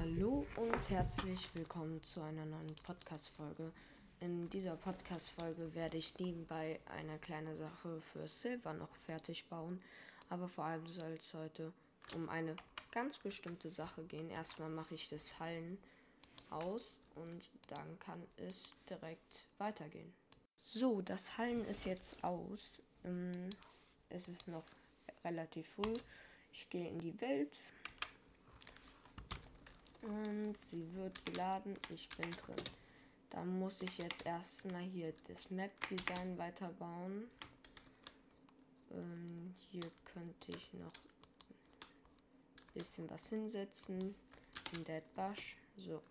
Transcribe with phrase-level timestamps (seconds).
[0.00, 3.70] Hallo und herzlich willkommen zu einer neuen Podcast-Folge.
[4.18, 9.80] In dieser Podcast-Folge werde ich nebenbei eine kleine Sache für Silver noch fertig bauen,
[10.28, 11.72] aber vor allem soll es heute
[12.14, 12.56] um eine
[12.90, 14.30] ganz bestimmte Sache gehen.
[14.30, 15.78] Erstmal mache ich das Hallen
[16.50, 20.12] aus und dann kann es direkt weitergehen.
[20.58, 22.82] So, das Hallen ist jetzt aus.
[23.04, 23.50] Ähm,
[24.10, 24.64] es ist noch
[25.24, 25.94] relativ früh.
[26.52, 27.56] Ich gehe in die Welt.
[30.04, 31.76] Und sie wird geladen.
[31.88, 32.62] Ich bin drin.
[33.30, 37.28] Dann muss ich jetzt erstmal hier das Map-Design weiterbauen.
[38.90, 44.14] Ähm, hier könnte ich noch ein bisschen was hinsetzen.
[44.72, 45.56] In Dead Bush.
[45.76, 46.02] So.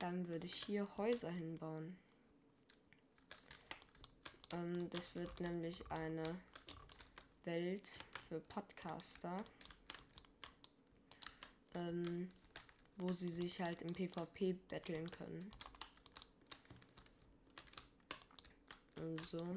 [0.00, 1.96] Dann würde ich hier Häuser hinbauen.
[4.52, 6.40] Ähm, das wird nämlich eine
[7.44, 7.88] Welt
[8.28, 9.44] für Podcaster
[11.74, 12.30] ähm,
[12.96, 15.50] wo sie sich halt im PvP betteln können.
[18.96, 19.56] Also.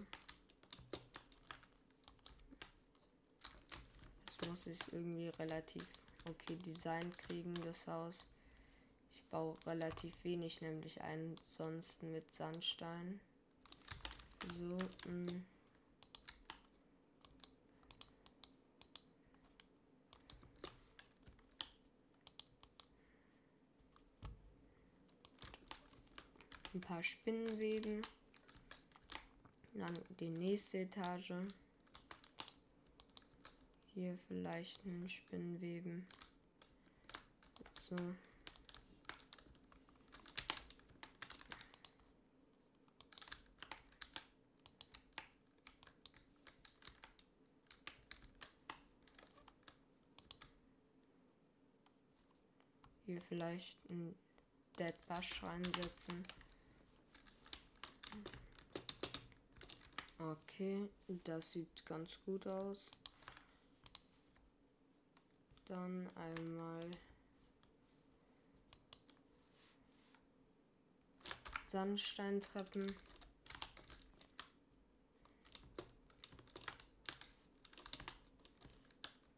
[4.25, 5.83] Das muss ich irgendwie relativ
[6.29, 8.25] okay Design kriegen, das Haus.
[9.13, 13.19] Ich baue relativ wenig, nämlich ansonsten mit Sandstein.
[14.57, 14.77] So,
[15.09, 15.41] mh.
[26.73, 28.01] Ein paar Spinnenweben.
[29.73, 31.33] Dann die nächste Etage.
[33.93, 36.07] Hier vielleicht ein Spinnenweben.
[37.79, 37.95] So.
[53.05, 54.15] Hier vielleicht ein
[54.79, 56.25] Dead Bush reinsetzen.
[60.31, 60.87] Okay,
[61.25, 62.89] das sieht ganz gut aus.
[65.65, 66.89] Dann einmal
[71.69, 72.95] Sandsteintreppen.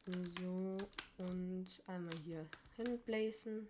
[0.05, 0.77] So,
[1.17, 3.67] und einmal hier hinblasen.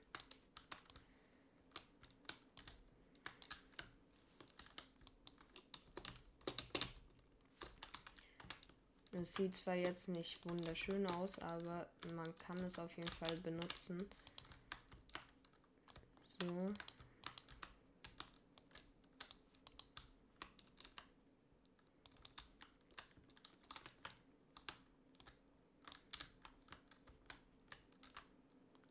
[9.25, 14.07] Es sieht zwar jetzt nicht wunderschön aus, aber man kann es auf jeden Fall benutzen.
[16.39, 16.71] So.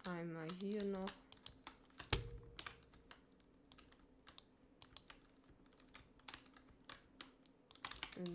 [0.03, 1.11] Einmal hier noch.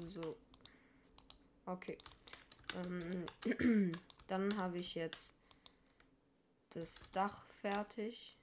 [0.08, 0.38] So.
[1.69, 1.97] Okay.
[2.75, 3.91] Ähm,
[4.28, 5.35] dann habe ich jetzt
[6.72, 8.35] das Dach fertig.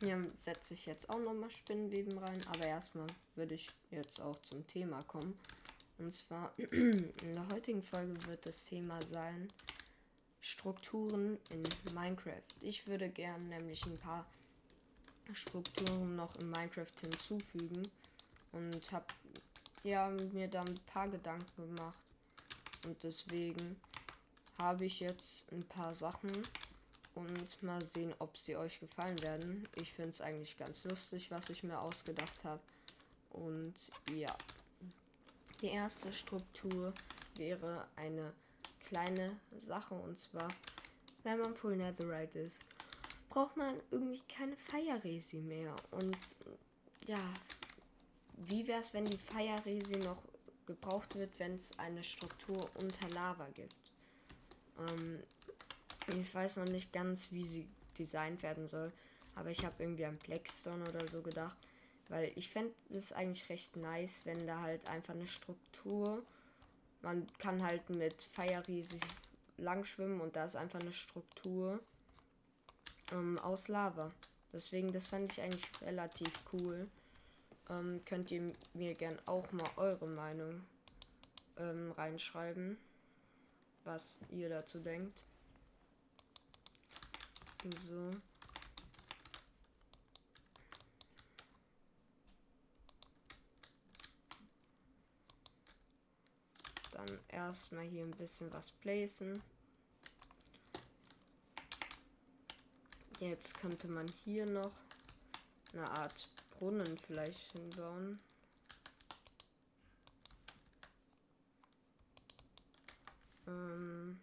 [0.00, 4.66] Hier setze ich jetzt auch nochmal Spinnenweben rein, aber erstmal würde ich jetzt auch zum
[4.66, 5.38] Thema kommen.
[5.96, 9.48] Und zwar in der heutigen Folge wird das Thema sein
[10.42, 11.62] Strukturen in
[11.94, 12.44] Minecraft.
[12.60, 14.26] Ich würde gerne nämlich ein paar
[15.32, 17.90] Strukturen noch in Minecraft hinzufügen
[18.52, 19.06] und habe
[19.84, 22.02] ja mir da ein paar Gedanken gemacht.
[22.84, 23.80] Und deswegen
[24.58, 26.32] habe ich jetzt ein paar Sachen
[27.14, 29.68] und mal sehen, ob sie euch gefallen werden.
[29.76, 32.60] Ich finde es eigentlich ganz lustig, was ich mir ausgedacht habe.
[33.30, 33.74] Und
[34.14, 34.36] ja,
[35.60, 36.92] die erste Struktur
[37.36, 38.32] wäre eine
[38.86, 40.48] kleine Sache und zwar,
[41.22, 42.62] wenn man Full Netherite ist,
[43.28, 45.74] braucht man irgendwie keine Feierresi mehr.
[45.90, 46.16] Und
[47.06, 47.18] ja,
[48.36, 50.22] wie wäre es, wenn die Feierresi noch
[50.66, 53.74] gebraucht wird, wenn es eine Struktur unter Lava gibt?
[54.78, 55.22] Ähm,
[56.08, 58.92] ich weiß noch nicht ganz, wie sie designt werden soll,
[59.34, 61.56] aber ich habe irgendwie an Blackstone oder so gedacht,
[62.08, 66.22] weil ich fände es eigentlich recht nice, wenn da halt einfach eine Struktur,
[67.02, 68.98] man kann halt mit Feierresi
[69.56, 71.80] lang schwimmen und da ist einfach eine Struktur
[73.12, 74.10] ähm, aus Lava.
[74.52, 76.88] Deswegen, das fände ich eigentlich relativ cool
[77.70, 80.64] ähm, könnt ihr mir gern auch mal eure Meinung
[81.56, 82.78] ähm, reinschreiben,
[83.84, 85.24] was ihr dazu denkt.
[87.78, 88.10] So.
[96.92, 99.42] Dann erstmal hier ein bisschen was placen.
[103.20, 104.72] Jetzt könnte man hier noch
[105.72, 106.28] eine Art
[106.58, 108.18] Brunnen vielleicht hinbauen.
[113.46, 114.20] Ähm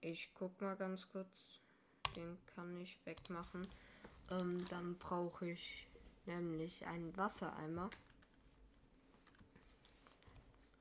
[0.00, 1.60] ich guck mal ganz kurz.
[2.14, 3.66] Den kann ich wegmachen.
[4.30, 5.86] Ähm, dann brauche ich
[6.24, 7.90] nämlich einen Wassereimer.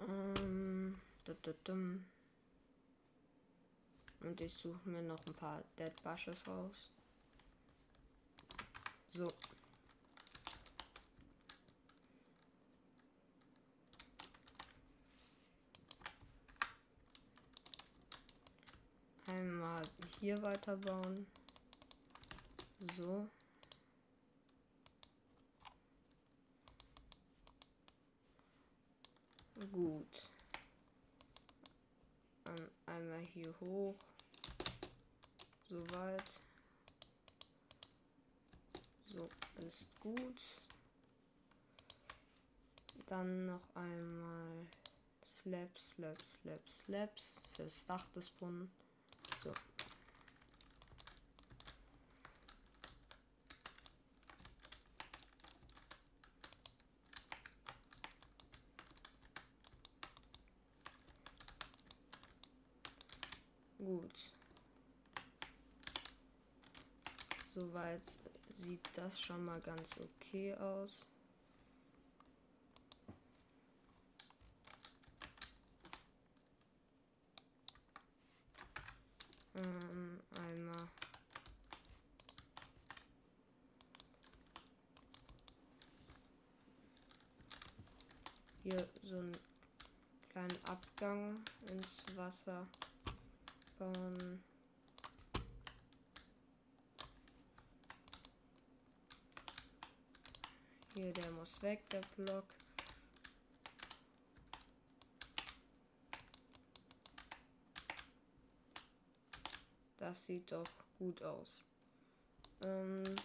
[0.08, 1.00] Ähm,
[4.22, 6.92] und ich suche mir noch ein paar Dead Bushes raus.
[9.16, 9.32] So.
[19.28, 19.82] Einmal
[20.20, 21.26] hier weiterbauen.
[22.98, 23.30] So.
[29.72, 30.30] Gut.
[32.86, 33.96] Einmal hier hoch.
[35.70, 36.45] Soweit.
[39.16, 39.30] So,
[39.66, 40.42] ist gut.
[43.08, 44.68] Dann noch einmal
[45.30, 48.70] Slaps, Slaps, Slaps, Slaps fürs Dach des Brunnen.
[49.42, 49.54] So.
[63.78, 64.34] Gut.
[67.54, 68.02] Soweit
[68.58, 71.06] sieht das schon mal ganz okay aus.
[79.56, 80.88] Ähm, einmal.
[88.64, 89.38] Hier so einen
[90.30, 92.68] kleinen Abgang ins Wasser
[93.78, 94.44] bauen.
[100.96, 102.46] Hier, der muss weg, der Block.
[109.98, 111.66] Das sieht doch gut aus.
[112.64, 113.16] Ähm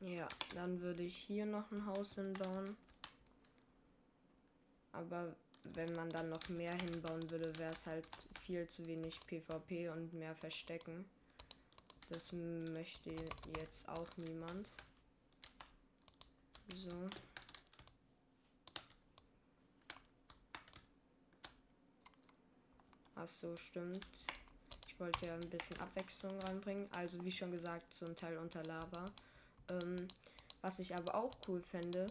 [0.00, 2.76] ja, dann würde ich hier noch ein Haus hinbauen.
[4.90, 8.08] Aber wenn man dann noch mehr hinbauen würde, wäre es halt
[8.40, 11.04] viel zu wenig PvP und mehr Verstecken.
[12.08, 13.14] Das möchte
[13.56, 14.72] jetzt auch niemand.
[16.74, 17.08] So.
[23.14, 24.06] Ach so, stimmt.
[24.88, 26.88] Ich wollte ja ein bisschen Abwechslung reinbringen.
[26.92, 29.04] Also wie schon gesagt, so ein Teil unter Lava.
[29.70, 30.08] Ähm,
[30.60, 32.06] was ich aber auch cool fände,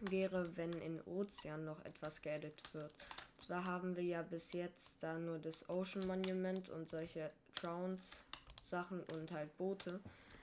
[0.00, 2.92] wäre, wenn in Ozean noch etwas geaddet wird.
[3.38, 8.12] Zwar haben wir ja bis jetzt da nur das Ocean Monument und solche Trowns
[8.62, 10.00] Sachen und halt Boote.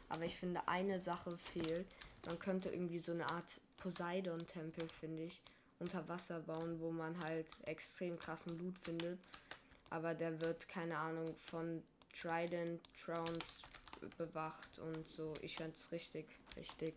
[0.09, 1.87] Aber ich finde, eine Sache fehlt.
[2.25, 5.41] Man könnte irgendwie so eine Art Poseidon-Tempel, finde ich,
[5.79, 9.19] unter Wasser bauen, wo man halt extrem krassen Loot findet.
[9.89, 11.83] Aber der wird, keine Ahnung, von
[12.13, 13.63] Trident Trowns
[14.17, 15.33] bewacht und so.
[15.41, 16.25] Ich fände es richtig,
[16.55, 16.95] richtig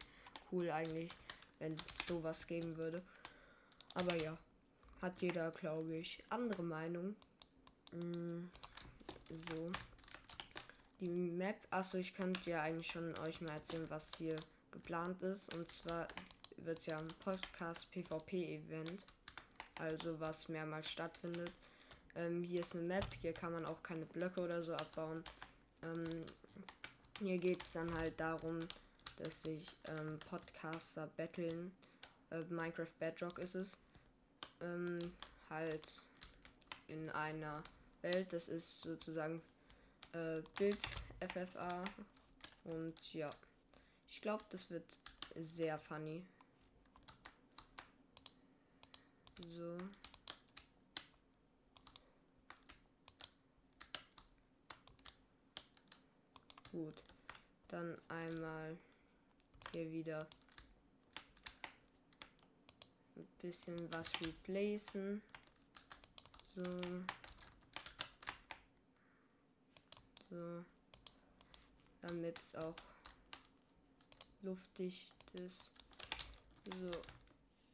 [0.52, 1.10] cool eigentlich,
[1.58, 3.02] wenn es sowas geben würde.
[3.94, 4.36] Aber ja
[5.02, 7.16] hat jeder, glaube ich, andere Meinung.
[7.92, 8.46] Mm,
[9.30, 9.72] so.
[11.00, 14.36] Die Map, achso, ich könnte ja eigentlich schon euch mal erzählen, was hier
[14.76, 15.54] geplant ist.
[15.54, 16.06] Und zwar
[16.58, 19.06] wird es ja ein Podcast PvP-Event.
[19.78, 21.52] Also was mehrmals stattfindet.
[22.14, 25.22] Ähm, hier ist eine Map, hier kann man auch keine Blöcke oder so abbauen.
[25.82, 26.24] Ähm,
[27.18, 28.60] hier geht es dann halt darum,
[29.16, 31.72] dass sich ähm, Podcaster betteln.
[32.30, 33.76] Äh, Minecraft Bedrock ist es
[34.62, 35.12] ähm,
[35.50, 36.08] halt
[36.88, 37.62] in einer
[38.00, 38.32] Welt.
[38.32, 39.42] Das ist sozusagen
[40.12, 40.78] äh, Bild
[41.20, 41.84] FFA.
[42.64, 43.30] Und ja,
[44.08, 45.00] ich glaube, das wird
[45.34, 46.24] sehr funny.
[49.48, 49.78] So.
[56.72, 57.02] Gut.
[57.68, 58.78] Dann einmal
[59.72, 60.26] hier wieder
[63.16, 65.22] ein bisschen was replacen.
[66.42, 66.64] So.
[70.30, 70.64] So.
[72.02, 72.76] Damit es auch
[74.42, 75.70] luftdicht ist.
[76.64, 76.90] So.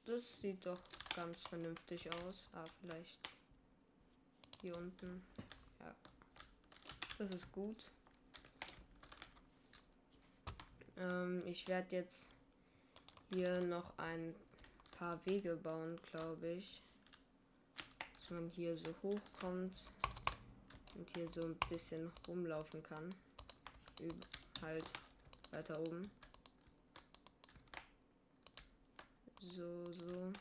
[0.04, 0.80] Das sieht doch
[1.14, 2.50] ganz vernünftig aus.
[2.54, 3.18] Ah, vielleicht
[4.60, 5.24] hier unten.
[5.80, 5.94] Ja.
[7.18, 7.86] Das ist gut.
[10.96, 12.28] Ähm, ich werde jetzt
[13.32, 14.34] hier noch ein
[14.98, 16.82] paar Wege bauen, glaube ich.
[18.18, 19.90] Dass man hier so hochkommt.
[20.94, 23.14] Und hier so ein bisschen rumlaufen kann.
[24.00, 24.26] Üb
[24.60, 24.84] halt
[25.50, 26.10] weiter oben.
[29.44, 30.32] So, so.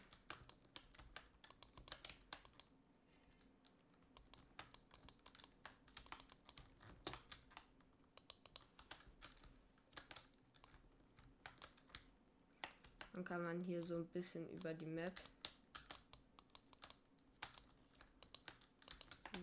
[13.13, 15.19] Dann kann man hier so ein bisschen über die Map.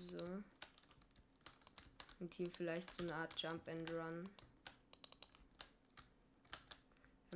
[0.08, 0.42] So.
[2.20, 4.24] Und hier vielleicht so eine Art Jump and Run.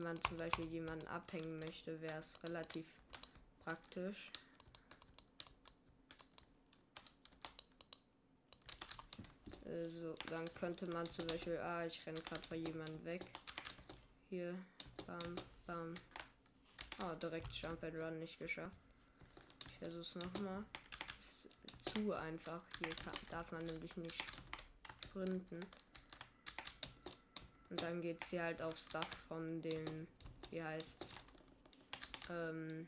[0.03, 2.87] Wenn man zum Beispiel jemanden abhängen möchte, wäre es relativ
[3.63, 4.33] praktisch.
[9.65, 13.25] Also, dann könnte man zum Beispiel, ah, ich renne gerade vor jemandem weg.
[14.29, 14.59] Hier,
[15.07, 15.37] bam,
[15.69, 15.95] bam.
[16.99, 18.75] Ah, direkt Jump and Run nicht geschafft.
[19.69, 20.65] Ich versuche es nochmal.
[21.17, 21.49] Ist
[21.93, 22.63] zu einfach.
[22.81, 24.21] Hier kann, darf man nämlich nicht
[25.05, 25.65] sprinten.
[27.73, 30.07] Und dann geht sie halt aufs Dach von dem,
[30.51, 31.07] wie heißt
[32.29, 32.87] ähm,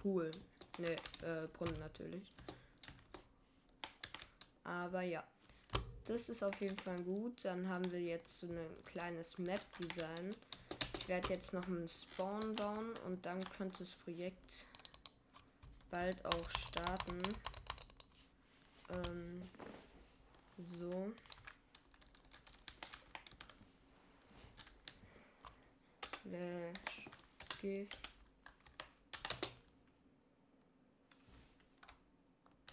[0.00, 0.30] Pool.
[0.78, 2.32] Ne, äh, Brunnen natürlich.
[4.64, 5.22] Aber ja.
[6.06, 7.44] Das ist auf jeden Fall gut.
[7.44, 10.34] Dann haben wir jetzt so ein kleines Map-Design.
[10.98, 14.66] Ich werde jetzt noch einen Spawn bauen und dann könnte das Projekt
[15.90, 17.20] bald auch starten.
[18.88, 19.42] Ähm,
[20.56, 21.12] so.
[26.32, 27.06] Slash
[27.60, 27.88] give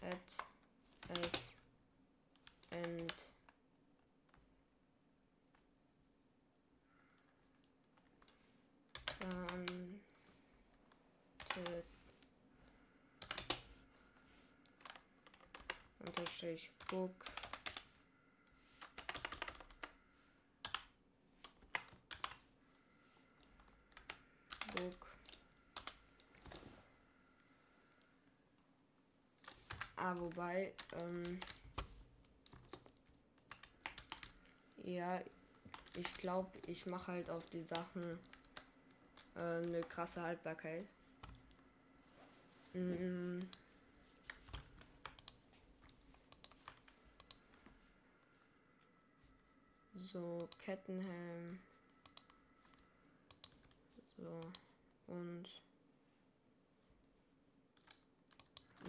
[0.01, 0.17] at
[1.23, 1.51] s
[2.71, 3.13] and
[9.25, 9.65] um,
[11.49, 11.61] to
[16.05, 17.38] unterstrich book book
[30.39, 31.39] wobei ähm,
[34.83, 35.19] ja
[35.97, 38.17] ich glaube ich mache halt auf die Sachen
[39.35, 40.85] äh, eine krasse Haltbarkeit.
[42.73, 43.39] Mm.
[49.95, 51.59] So, Kettenhelm.
[54.17, 54.39] So,
[55.07, 55.61] und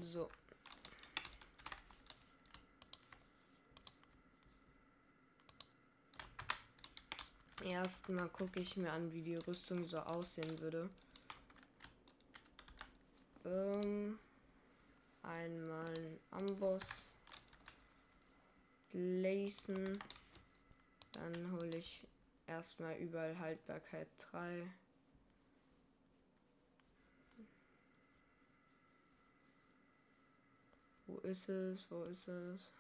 [0.01, 0.31] so.
[7.65, 10.89] Erstmal gucke ich mir an, wie die Rüstung so aussehen würde.
[13.45, 14.19] Ähm,
[15.23, 17.05] einmal ein Amboss.
[18.93, 19.99] Lacen.
[21.13, 22.07] Dann hole ich
[22.47, 24.67] erstmal überall Haltbarkeit 3.
[31.07, 31.91] Wo ist es?
[31.91, 32.73] Wo ist es?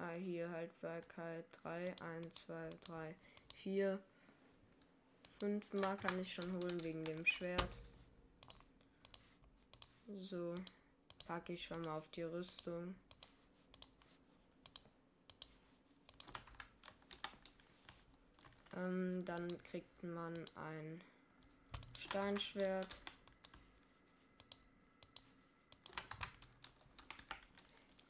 [0.00, 3.16] Ah, hier Haltbarkeit 3, 1, 2, 3,
[3.56, 3.98] 4.
[5.40, 7.80] 5 Mal kann ich schon holen wegen dem Schwert.
[10.20, 10.54] So,
[11.26, 12.94] packe ich schon mal auf die Rüstung.
[18.76, 21.00] Ähm, dann kriegt man ein
[21.98, 22.96] Steinschwert.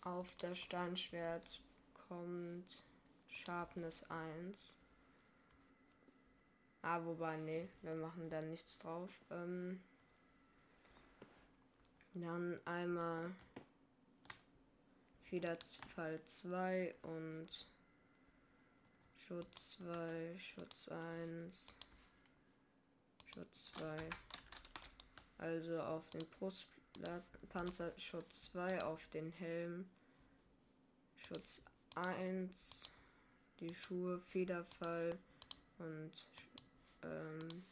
[0.03, 1.63] Auf das Steinschwert
[2.09, 2.83] kommt
[3.29, 4.75] Sharpness 1.
[6.83, 9.11] Ah, wobei, nee, wir machen da nichts drauf.
[9.31, 9.81] Ähm,
[12.15, 13.31] dann einmal
[15.23, 17.49] Federfall 2 und
[19.17, 21.77] Schutz 2, Schutz 1,
[23.35, 24.11] Schutz 2.
[25.37, 29.89] Also auf den Brustpanzer Schutz 2, auf den Helm
[31.17, 31.63] Schutz
[32.07, 32.51] 1,
[33.61, 35.19] die Schuhe, Federfall
[35.79, 36.13] und
[37.03, 37.65] ähm,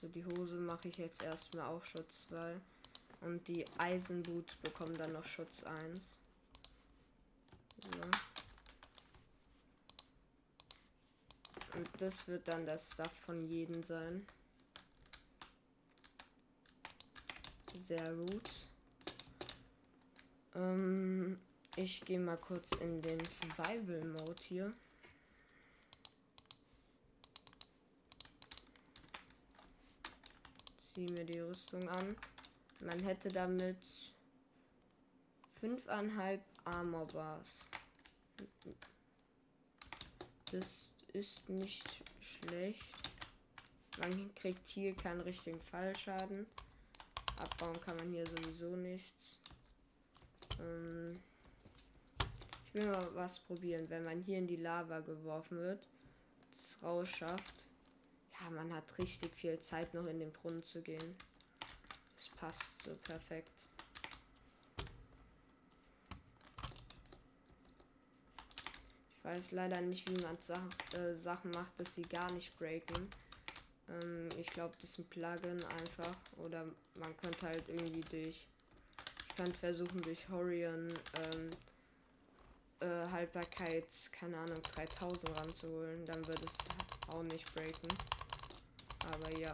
[0.00, 2.58] so die Hose mache ich jetzt erstmal auch Schutz 2.
[3.20, 6.18] Und die Eisenboots bekommen dann noch Schutz 1.
[7.82, 8.00] So.
[11.78, 14.26] Und das wird dann das Stuff von jedem sein.
[17.78, 18.68] Sehr gut.
[20.54, 21.38] Ähm,
[21.76, 24.74] ich gehe mal kurz in den Survival Mode hier.
[31.00, 32.16] ziehe mir die Rüstung an.
[32.80, 33.78] Man hätte damit
[35.62, 37.66] 5,5 Armor Bars.
[40.50, 42.84] Das ist nicht schlecht.
[43.98, 46.46] Man kriegt hier keinen richtigen Fallschaden.
[47.38, 49.38] Abbauen kann man hier sowieso nichts.
[50.58, 51.22] Ähm
[52.72, 53.90] ich will mal was probieren.
[53.90, 55.88] Wenn man hier in die Lava geworfen wird,
[56.52, 57.64] das rausschafft.
[58.40, 61.16] Ja, man hat richtig viel Zeit noch in den Brunnen zu gehen.
[62.14, 63.68] Das passt so perfekt.
[69.10, 70.62] Ich weiß leider nicht, wie man Sach
[70.96, 73.10] äh, Sachen macht, dass sie gar nicht breaken.
[73.88, 76.16] Ähm, ich glaube, das ist ein Plugin einfach.
[76.36, 78.46] Oder man könnte halt irgendwie durch.
[79.28, 81.50] Ich könnte versuchen, durch Horion ähm,
[82.80, 86.04] äh, Haltbarkeit, keine Ahnung, 3000 ranzuholen.
[86.06, 86.56] Dann wird es
[87.08, 87.88] auch nicht breaken.
[89.14, 89.52] Aber ja.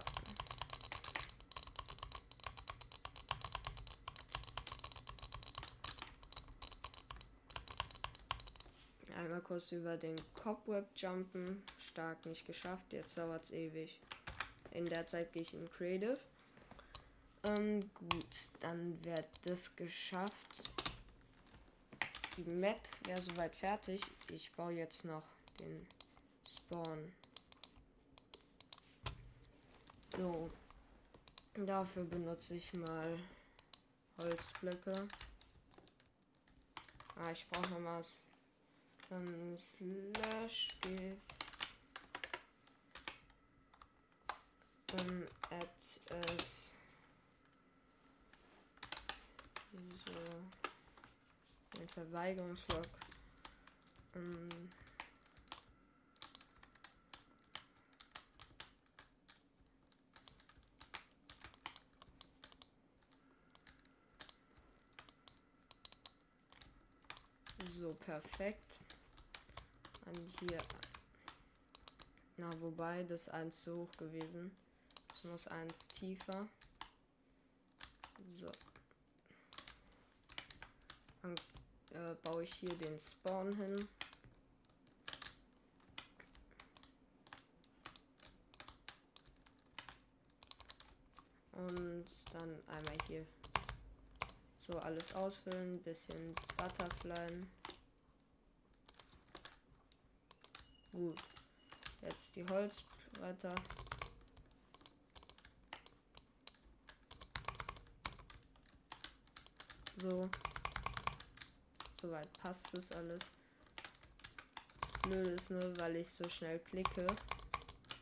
[9.17, 11.63] Einmal kurz über den Cobweb jumpen.
[11.79, 12.93] Stark nicht geschafft.
[12.93, 14.01] Jetzt dauert es ewig.
[14.73, 16.19] In der Zeit gehe ich in Creative.
[17.45, 18.27] Ähm, gut,
[18.61, 20.71] dann wird das geschafft.
[22.37, 24.03] Die Map wäre soweit fertig.
[24.31, 25.25] Ich baue jetzt noch
[25.59, 25.87] den
[26.47, 27.13] Spawn.
[30.17, 30.51] So.
[31.55, 33.19] Dafür benutze ich mal
[34.19, 35.09] Holzblöcke.
[37.17, 38.19] Ah, ich brauche noch was.
[39.11, 41.17] Ähm, slash give
[44.99, 45.69] ähm, add
[46.11, 46.73] as
[50.05, 50.66] so
[51.81, 52.87] ein Verweigerungslog.
[54.15, 54.49] Ähm,
[67.79, 68.81] So, perfekt.
[70.07, 70.59] An hier.
[72.39, 74.51] Na, wobei, das eins zu hoch gewesen.
[75.13, 76.49] Es muss eins tiefer.
[78.33, 78.47] So.
[81.23, 81.35] Dann
[81.91, 83.89] äh, baue ich hier den Spawn hin.
[91.53, 93.27] Und dann einmal hier
[94.59, 97.43] so alles ausfüllen, bisschen Butterfly.
[100.93, 101.21] Gut.
[102.03, 103.55] Jetzt die Holzbretter.
[109.99, 110.31] So.
[112.07, 113.21] Soweit passt das alles.
[114.81, 117.05] Das Blöde ist nur, weil ich so schnell klicke,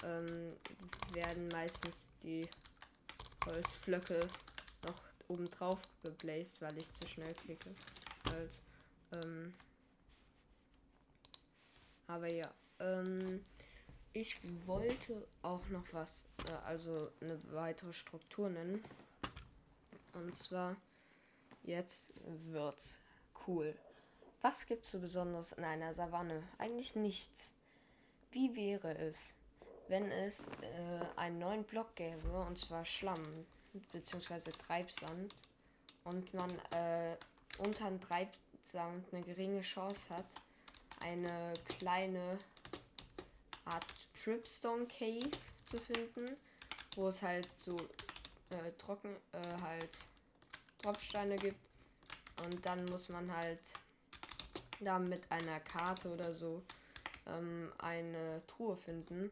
[0.03, 0.53] ähm,
[1.15, 2.47] werden meistens die
[3.47, 4.21] Holzblöcke
[4.85, 7.75] noch oben drauf gebläst, weil ich zu schnell klicke.
[8.31, 8.61] Als,
[9.13, 9.55] ähm,
[12.07, 12.53] aber ja.
[12.81, 13.43] Ähm,
[14.13, 18.85] ich wollte auch noch was, äh, also eine weitere Struktur nennen.
[20.13, 20.77] Und zwar,
[21.63, 22.13] jetzt
[22.51, 22.99] wird's
[23.47, 23.75] cool.
[24.45, 26.43] Was gibt's so Besonderes in einer Savanne?
[26.59, 27.55] Eigentlich nichts.
[28.31, 29.35] Wie wäre es,
[29.89, 33.47] wenn es äh, einen neuen Block gäbe, und zwar Schlamm
[33.95, 34.51] bzw.
[34.51, 35.35] Treibsand,
[36.05, 37.17] und man äh,
[37.57, 40.27] unter dem Treibsand eine geringe Chance hat,
[41.01, 42.39] eine kleine
[43.65, 45.31] Art Tripstone Cave
[45.65, 46.37] zu finden,
[46.97, 47.79] wo es halt so
[48.51, 49.97] äh, trocken äh, halt
[50.83, 51.67] Tropfsteine gibt
[52.45, 53.63] und dann muss man halt
[54.85, 56.63] da mit einer Karte oder so
[57.27, 59.31] ähm, eine Truhe finden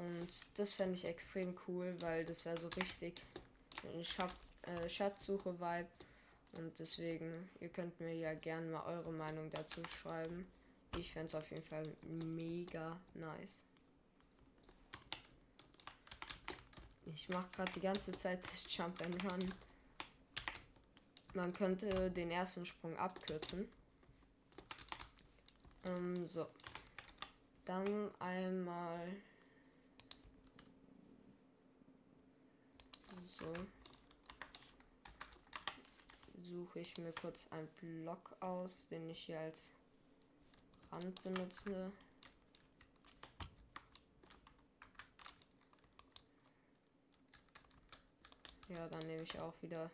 [0.00, 3.22] und das fände ich extrem cool, weil das wäre so richtig
[3.84, 4.32] ein Schat
[4.62, 5.88] äh, Schatzsuche-Vibe
[6.52, 10.46] und deswegen, ihr könnt mir ja gerne mal eure Meinung dazu schreiben.
[10.98, 13.64] Ich fände es auf jeden Fall mega nice.
[17.06, 19.54] Ich mache gerade die ganze Zeit das Jump and Run.
[21.34, 23.68] Man könnte den ersten Sprung abkürzen.
[25.84, 26.46] Ähm, so.
[27.64, 29.16] Dann einmal.
[33.38, 33.52] So.
[36.42, 39.72] Suche ich mir kurz einen Block aus, den ich hier als
[40.90, 41.92] Rand benutze.
[48.68, 49.90] Ja, dann nehme ich auch wieder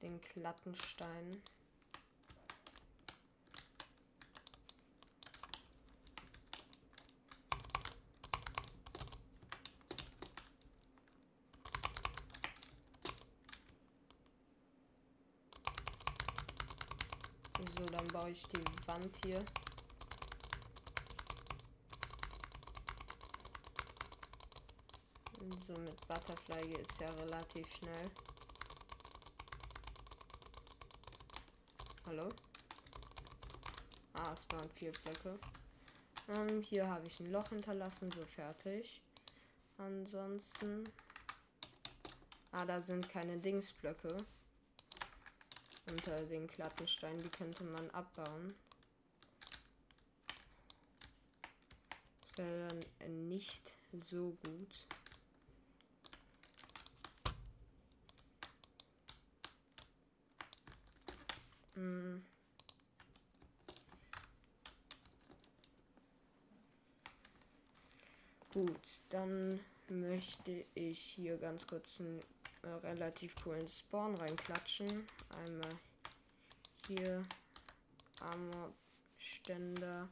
[0.00, 1.32] den Klattenstein.
[1.32, 1.53] So,
[18.34, 19.44] ich die Wand hier.
[25.66, 28.10] So, mit Butterfly geht es ja relativ schnell.
[32.06, 32.28] Hallo?
[34.14, 35.38] Ah, es waren vier Blöcke.
[36.28, 39.00] Ähm, hier habe ich ein Loch hinterlassen, so fertig.
[39.78, 40.88] Ansonsten.
[42.50, 44.16] Ah, da sind keine Dingsblöcke.
[45.86, 48.54] Unter den Klattensteinen, die könnte man abbauen.
[52.20, 54.86] Das wäre dann nicht so gut.
[61.74, 62.24] Hm.
[68.52, 72.22] Gut, dann möchte ich hier ganz kurz einen
[72.64, 75.06] äh, relativ coolen Spawn reinklatschen.
[75.44, 75.78] Einmal
[76.86, 77.24] hier
[78.20, 80.08] Armorständer,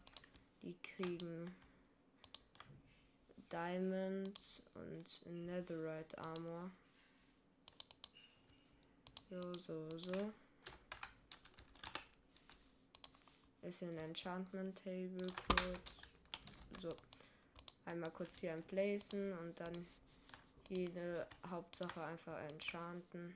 [0.63, 1.55] die kriegen
[3.51, 6.71] Diamonds und Netherite Armor.
[9.31, 10.33] So, so, so.
[13.63, 16.19] Ist ein Enchantment Table kurz.
[16.83, 16.95] So.
[17.85, 19.87] Einmal kurz hier Placen und dann
[20.69, 23.35] jede Hauptsache einfach enchanten.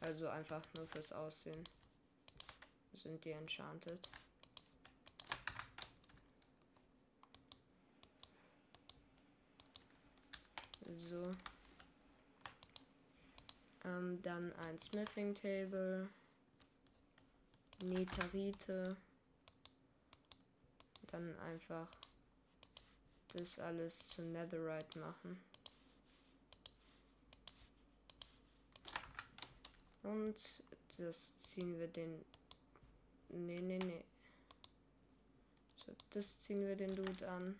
[0.00, 1.64] Also einfach nur fürs Aussehen.
[2.92, 4.08] Sind die enchanted.
[10.96, 11.34] So.
[13.84, 16.08] Ähm, dann ein Smithing Table.
[17.82, 18.96] Netarite.
[21.10, 21.88] Dann einfach
[23.32, 25.40] das alles zu Netherite machen.
[30.04, 30.36] Und
[30.98, 32.24] das ziehen wir den.
[33.30, 34.04] Nee, nee, nee.
[35.84, 37.58] So, das ziehen wir den Dude an.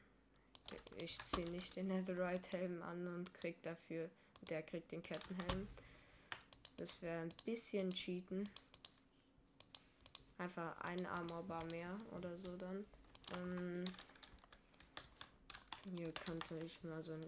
[0.99, 4.09] Ich ziehe nicht den Netherite-Helm an und krieg dafür.
[4.49, 5.69] Der kriegt den Kettenhelm.
[6.77, 8.49] Das wäre ein bisschen cheaten.
[10.39, 12.85] Einfach ein Armorbar mehr oder so dann.
[13.37, 13.85] Ähm,
[15.97, 17.27] hier könnte ich mal so ein,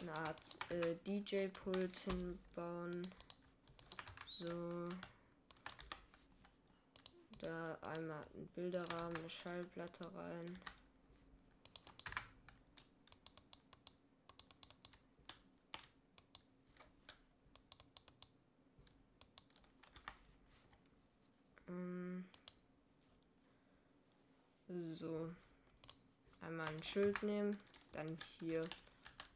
[0.00, 3.06] eine Art äh, DJ-Pult hinbauen.
[4.38, 4.88] So.
[7.40, 10.58] Da einmal ein Bilderrahmen, eine Schallplatte rein.
[21.68, 22.24] Ähm.
[24.90, 25.30] So
[26.40, 27.60] einmal ein Schild nehmen,
[27.92, 28.68] dann hier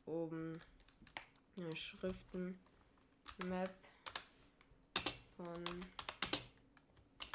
[0.06, 0.60] oben
[1.56, 2.58] eine Schriften
[3.44, 3.74] Map
[5.38, 5.64] von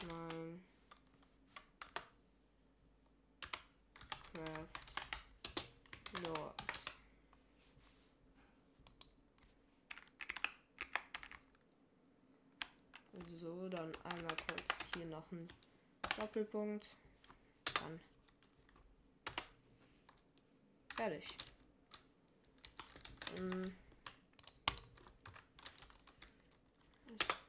[0.08, 0.62] mein
[4.34, 4.68] Craft
[6.26, 6.98] Lords.
[13.40, 15.48] So, dann einmal kurz hier noch ein
[16.18, 16.98] Doppelpunkt.
[17.76, 18.00] Dann
[20.96, 21.38] Fertig.
[23.38, 23.74] Ähm.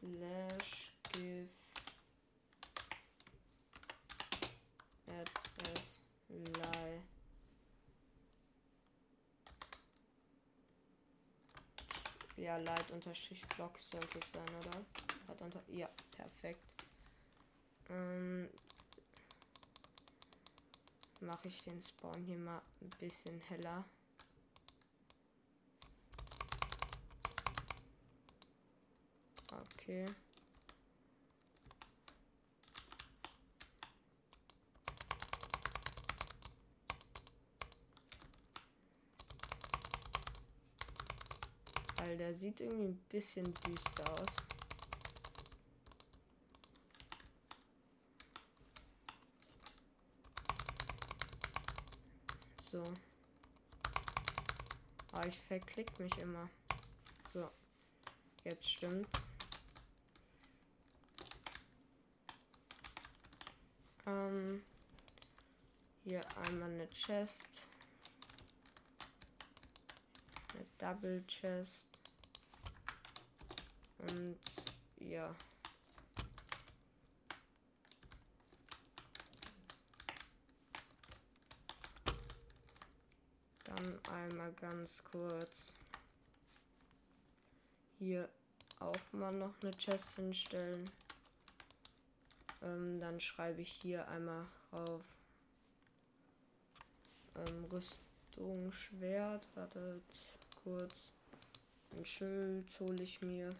[0.00, 1.48] Slash give
[5.08, 7.00] address lie
[12.54, 16.60] ja light unterstrich block sollte es sein oder ja perfekt
[17.90, 18.48] ähm,
[21.20, 23.84] mache ich den Spawn hier mal ein bisschen heller.
[29.52, 30.06] Okay.
[42.04, 44.26] Weil der sieht irgendwie ein bisschen düster aus.
[52.70, 52.84] So.
[55.12, 56.50] Aber ich verklick mich immer.
[57.32, 57.50] So.
[58.42, 59.28] Jetzt stimmt's.
[64.06, 64.62] Ähm,
[66.02, 67.70] hier einmal eine Chest.
[70.52, 71.93] Eine Double Chest.
[74.08, 74.38] Und
[74.98, 75.34] ja.
[83.64, 85.74] Dann einmal ganz kurz
[87.98, 88.28] hier
[88.78, 90.90] auch mal noch eine Chest hinstellen.
[92.62, 95.02] Ähm, dann schreibe ich hier einmal auf
[97.36, 99.48] ähm, Rüstung, Schwert.
[99.54, 100.02] Wartet
[100.62, 101.12] kurz.
[101.92, 103.50] Ein Schild hole ich mir.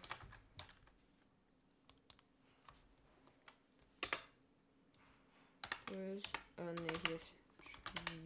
[5.91, 7.33] Ist, äh, ne, hier ist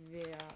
[0.09, 0.55] Schwert.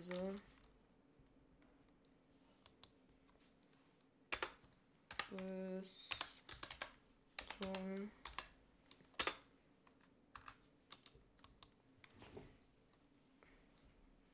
[0.00, 0.34] So.
[5.32, 6.10] Rüstung.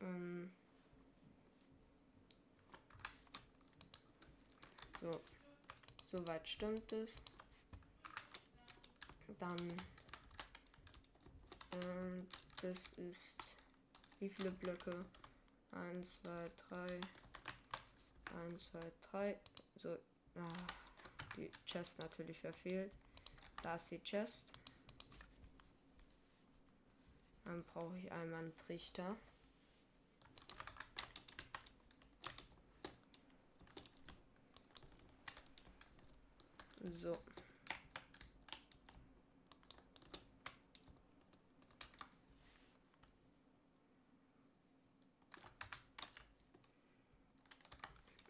[0.01, 0.51] Ähm.
[5.01, 5.21] So.
[6.11, 7.21] Soweit stimmt es.
[9.39, 9.73] Dann.
[11.73, 12.27] Ähm,
[12.63, 13.37] das ist.
[14.19, 15.05] Wie viele Blöcke?
[15.73, 17.01] 1, 2, 3.
[18.49, 19.41] 1, 2, 3.
[19.77, 19.99] So.
[20.37, 20.53] Ah,
[21.37, 22.93] die Chest natürlich verfehlt.
[23.63, 24.45] Da ist die Chest.
[27.45, 29.17] Dann brauche ich einmal einen Trichter.
[36.95, 37.19] So.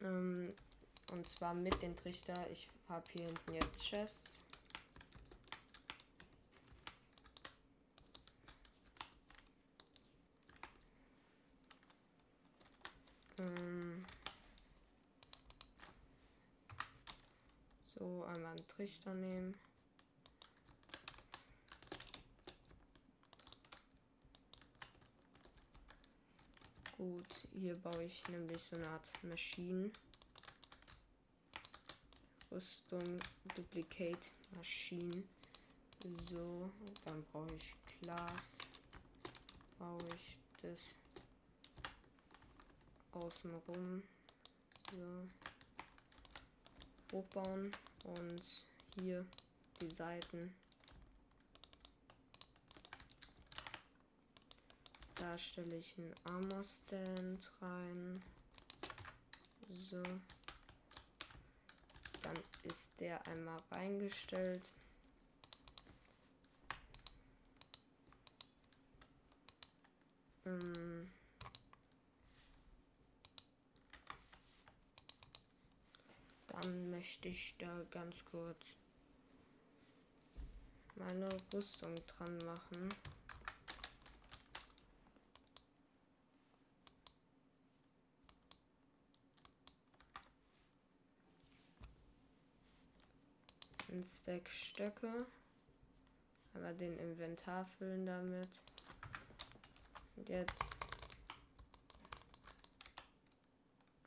[0.03, 0.55] Ähm,
[1.13, 2.35] und zwar mit den Trichter.
[2.51, 4.43] Ich habe hier hinten jetzt Chests.
[13.39, 14.05] Ähm,
[17.95, 19.55] so, einmal einen Trichter nehmen.
[26.97, 29.93] Gut, hier baue ich nämlich so eine Art Maschinen.
[32.57, 33.21] Rüstung,
[33.55, 35.29] Duplicate, Maschinen.
[36.25, 36.71] So,
[37.05, 38.57] dann brauche ich Glas.
[39.79, 40.95] Baue ich das
[43.13, 44.03] außenrum.
[44.91, 45.29] So.
[47.13, 47.73] Hochbauen
[48.05, 49.27] und hier
[49.83, 50.55] die Seiten.
[55.17, 58.23] Da stelle ich einen Armor Stand rein.
[59.69, 60.03] So.
[62.27, 64.73] Dann ist der einmal reingestellt.
[70.45, 71.09] Ähm
[76.49, 78.59] Dann möchte ich da ganz kurz
[80.97, 82.93] meine Rüstung dran machen.
[93.97, 95.27] Ein Stack Stöcke.
[96.55, 98.49] Aber den Inventar füllen damit.
[100.17, 100.65] Und jetzt.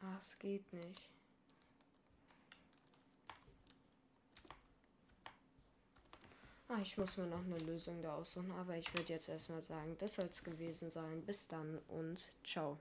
[0.01, 1.01] Ah, es geht nicht.
[6.67, 9.95] Ah, ich muss mir noch eine Lösung da aussuchen, aber ich würde jetzt erstmal sagen,
[9.99, 11.23] das soll es gewesen sein.
[11.25, 12.79] Bis dann und ciao.